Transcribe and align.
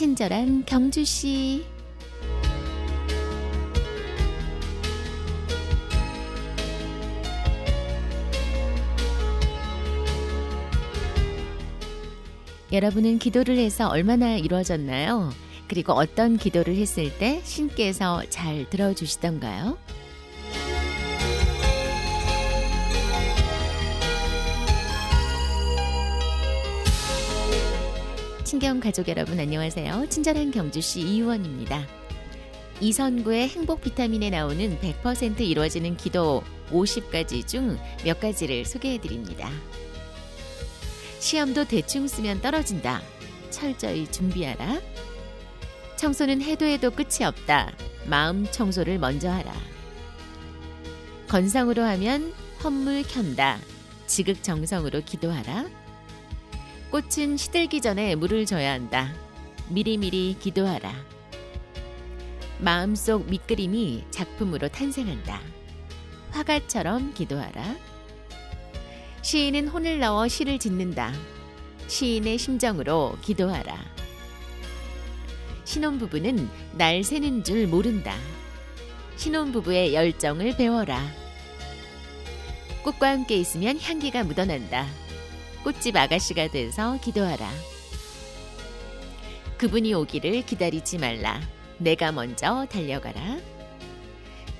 친절한 0.00 0.64
경주 0.64 1.04
씨. 1.04 1.62
여러분은 12.72 13.18
기도를 13.18 13.58
해서 13.58 13.88
얼마나 13.90 14.36
이루어졌나요? 14.36 15.34
그리고 15.68 15.92
어떤 15.92 16.38
기도를 16.38 16.76
했을 16.76 17.14
때 17.18 17.42
신께서 17.44 18.22
잘 18.30 18.70
들어주시던가요? 18.70 19.76
친경 28.50 28.80
가족 28.80 29.06
여러분 29.06 29.38
안녕하세요. 29.38 30.06
친절한 30.08 30.50
경주시 30.50 31.02
이유원입니다. 31.02 31.86
이선구의 32.80 33.48
행복 33.48 33.80
비타민에 33.80 34.30
나오는 34.30 34.76
100% 34.80 35.38
이루어지는 35.38 35.96
기도 35.96 36.42
50가지 36.72 37.46
중 37.46 37.78
몇 38.04 38.18
가지를 38.18 38.64
소개해 38.64 38.98
드립니다. 38.98 39.48
시험도 41.20 41.66
대충 41.66 42.08
쓰면 42.08 42.40
떨어진다. 42.40 43.02
철저히 43.50 44.10
준비하라. 44.10 44.80
청소는 45.94 46.42
해도 46.42 46.64
해도 46.64 46.90
끝이 46.90 47.24
없다. 47.24 47.72
마음 48.06 48.50
청소를 48.50 48.98
먼저 48.98 49.30
하라. 49.30 49.54
건성으로 51.28 51.84
하면 51.84 52.34
헛물 52.64 53.04
켠다. 53.04 53.60
지극정성으로 54.08 55.02
기도하라. 55.06 55.79
꽃은 56.90 57.36
시들기 57.36 57.80
전에 57.80 58.16
물을 58.16 58.44
줘야 58.46 58.72
한다. 58.72 59.14
미리미리 59.68 60.36
기도하라. 60.40 60.92
마음속 62.58 63.30
밑그림이 63.30 64.06
작품으로 64.10 64.68
탄생한다. 64.68 65.40
화가처럼 66.32 67.14
기도하라. 67.14 67.76
시인은 69.22 69.68
혼을 69.68 70.00
넣어 70.00 70.26
시를 70.26 70.58
짓는다. 70.58 71.12
시인의 71.86 72.38
심정으로 72.38 73.18
기도하라. 73.22 73.78
신혼부부는 75.64 76.48
날 76.72 77.04
새는 77.04 77.44
줄 77.44 77.68
모른다. 77.68 78.16
신혼부부의 79.14 79.94
열정을 79.94 80.56
배워라. 80.56 81.00
꽃과 82.82 83.10
함께 83.10 83.36
있으면 83.36 83.78
향기가 83.78 84.24
묻어난다. 84.24 84.88
꽃집 85.64 85.96
아가씨가 85.96 86.48
돼서 86.48 86.98
기도하라. 87.00 87.50
그분이 89.58 89.92
오기를 89.92 90.46
기다리지 90.46 90.98
말라. 90.98 91.40
내가 91.78 92.12
먼저 92.12 92.66
달려가라. 92.70 93.38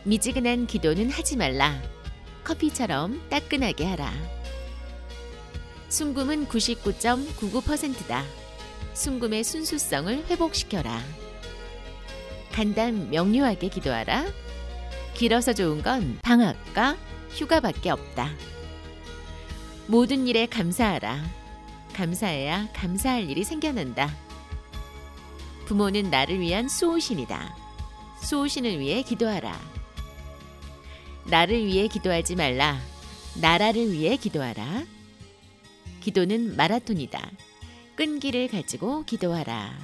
미지근한 0.04 0.66
기도는 0.66 1.10
하지 1.10 1.36
말라. 1.36 1.80
커피처럼 2.44 3.22
따끈하게 3.30 3.86
하라. 3.86 4.12
순금은 5.88 6.46
99.99%다. 6.46 8.24
순금의 8.92 9.42
순수성을 9.44 10.26
회복시켜라. 10.26 11.00
간단 12.52 13.10
명료하게 13.10 13.68
기도하라. 13.68 14.26
길어서 15.14 15.52
좋은 15.52 15.82
건 15.82 16.18
방학과 16.22 16.96
휴가밖에 17.30 17.90
없다. 17.90 18.30
모든 19.90 20.28
일에 20.28 20.46
감사하라. 20.46 21.18
감사해야 21.94 22.68
감사할 22.72 23.28
일이 23.28 23.42
생겨난다. 23.42 24.08
부모는 25.66 26.10
나를 26.10 26.38
위한 26.38 26.68
수호신이다. 26.68 27.56
수호신을 28.22 28.78
위해 28.78 29.02
기도하라. 29.02 29.60
나를 31.24 31.66
위해 31.66 31.88
기도하지 31.88 32.36
말라. 32.36 32.78
나라를 33.40 33.90
위해 33.90 34.16
기도하라. 34.16 34.84
기도는 35.98 36.54
마라톤이다. 36.54 37.28
끈기를 37.96 38.46
가지고 38.46 39.02
기도하라. 39.02 39.76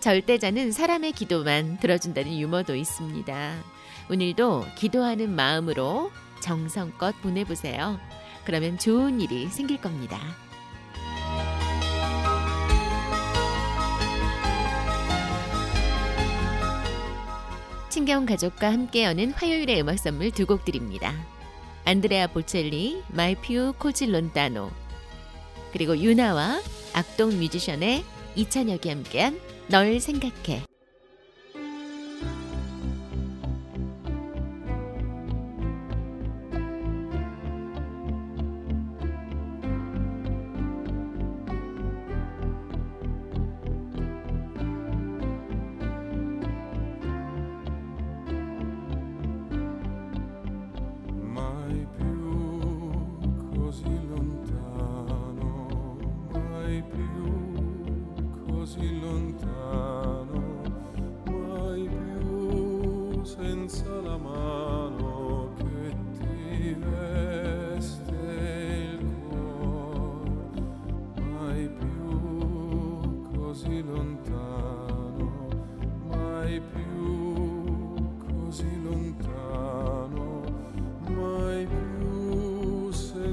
절대자는 0.00 0.72
사람의 0.72 1.12
기도만 1.12 1.78
들어준다는 1.78 2.38
유머도 2.38 2.76
있습니다. 2.76 3.64
오늘도 4.10 4.66
기도하는 4.76 5.34
마음으로 5.34 6.10
정성껏 6.40 7.20
보내보세요. 7.22 7.98
그러면 8.44 8.78
좋은 8.78 9.20
일이 9.20 9.48
생길 9.48 9.80
겁니다. 9.80 10.18
친경 17.88 18.24
가족과 18.24 18.72
함께 18.72 19.04
여는 19.04 19.32
화요일의 19.32 19.80
음악 19.80 19.98
선물 19.98 20.30
두 20.30 20.46
곡 20.46 20.64
드립니다. 20.64 21.12
안드레아 21.84 22.28
보첼리, 22.28 23.02
마이 23.08 23.34
퓨 23.34 23.72
코질론타노 23.78 24.70
그리고 25.72 25.96
유나와 25.98 26.60
악동 26.92 27.38
뮤지션의 27.38 28.04
이찬혁이 28.36 28.88
함께한 28.88 29.40
널 29.68 30.00
생각해 30.00 30.69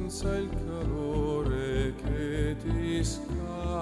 senza 0.09 0.37
il 0.37 0.49
calore 0.49 1.93
che 1.95 2.55
ti 2.61 3.03
scalda. 3.03 3.76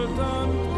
soltanto 0.00 0.69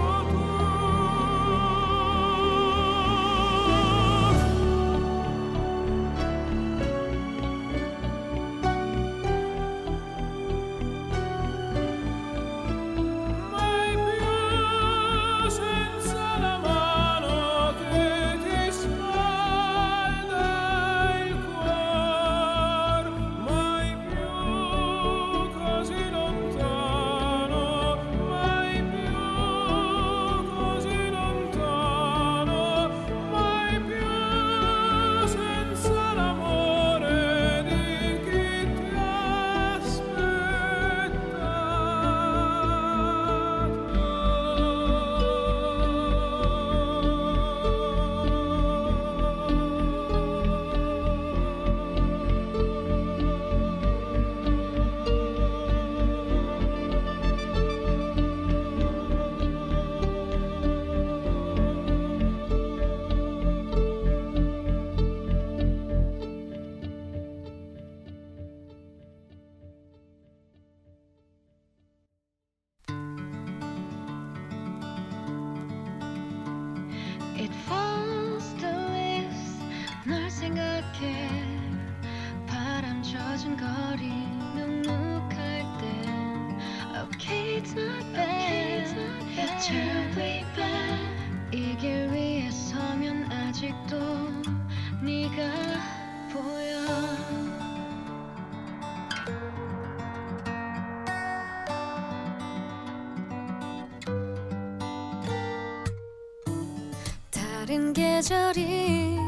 다른 107.63 107.93
계절이 107.93 109.19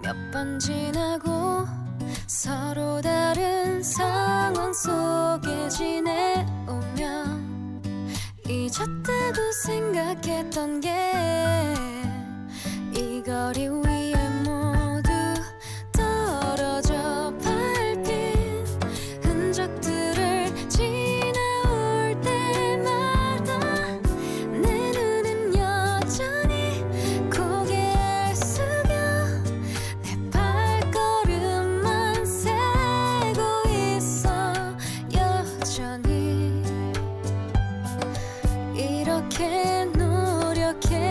몇 0.00 0.14
번 0.32 0.60
지나고 0.60 1.66
서로 2.28 3.00
다른 3.00 3.82
상황 3.82 4.72
속에 4.72 5.68
지내오면 5.68 7.02
잊었다고 8.46 9.52
생각했던 9.64 10.80
게 10.80 10.90
이 12.94 13.20
거리 13.24 13.66
노력해 39.30 39.84
노력해. 39.96 41.09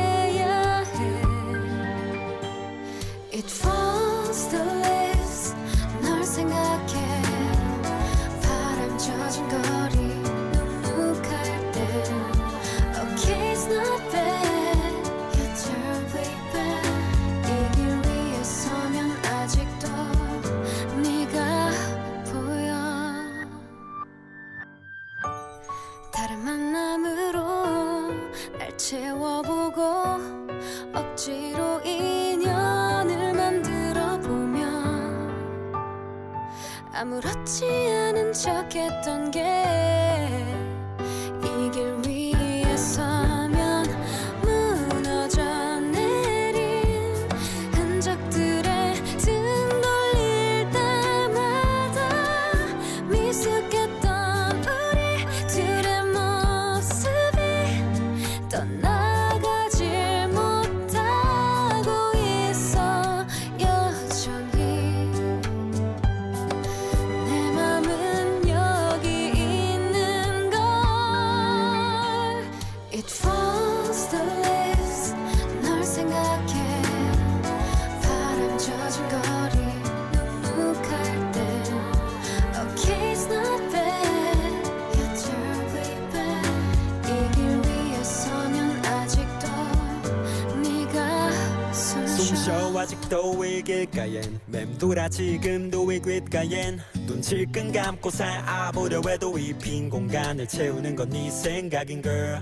아직도 92.80 93.32
외길가엔? 93.38 94.40
맴돌아 94.46 95.10
지금도 95.10 95.84
외길가엔? 95.84 96.80
눈 97.06 97.22
질끈 97.22 97.74
감고 97.74 98.10
살아보려 98.10 99.02
해도 99.06 99.38
이 99.38 99.54
빈 99.54 99.90
공간을 99.90 100.48
채우는 100.48 100.96
건 100.96 101.10
네 101.10 101.30
생각인 101.30 102.02
걸 102.02 102.42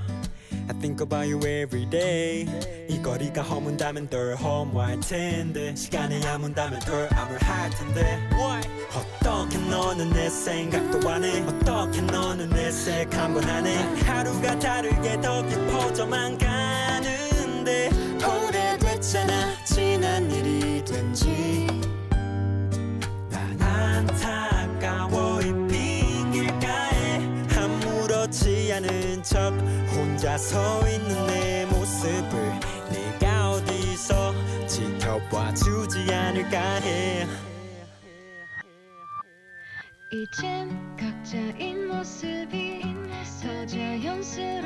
I 0.69 0.77
think 0.79 1.01
about 1.01 1.25
you 1.31 1.39
every 1.39 1.89
day. 1.89 2.45
이 2.89 3.01
거리가 3.01 3.41
허문다면 3.41 4.09
덜 4.09 4.35
허무할 4.35 4.99
텐데. 4.99 5.73
시간이 5.75 6.23
아문다면 6.27 6.79
덜 6.81 7.07
암울할 7.13 7.69
텐데. 7.71 8.29
어떻게 8.93 9.57
너는 9.57 10.09
내 10.11 10.29
생각도 10.29 11.09
안해? 11.09 11.41
어떻게 11.43 12.01
너는 12.01 12.49
내 12.49 12.67
색 12.69 13.09
한 13.13 13.33
번 13.33 13.43
안해? 13.49 13.75
하루가 14.03 14.59
다르게 14.59 15.19
더 15.21 15.41
깊어져만 15.47 16.37
가는데. 16.37 17.89
혼자 30.27 30.37
서 30.37 30.85
있는 30.89 31.27
내 31.27 31.65
모습을 31.67 32.59
내가 32.91 33.51
어디서 33.51 34.33
지켜봐 34.67 35.53
주지 35.53 36.13
않을까 36.13 36.59
해. 36.81 37.25
이젠 40.11 40.97
각자인 40.97 41.87
모습이 41.87 42.81
더 43.41 43.65
자연스러워 43.65 44.56